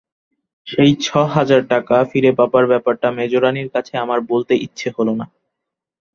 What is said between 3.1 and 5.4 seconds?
মেজোরানীর কাছে আমার বলতে ইচ্ছে হল না।